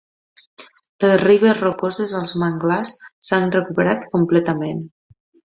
Les 1.03 1.19
ribes 1.23 1.59
rocoses 1.65 2.15
i 2.15 2.17
els 2.21 2.35
manglars 2.45 2.97
s'han 3.29 3.55
recuperat 3.59 4.09
completament. 4.17 4.85